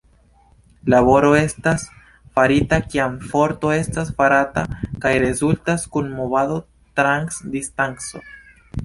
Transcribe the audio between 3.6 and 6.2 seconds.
estas farata kaj rezultas kun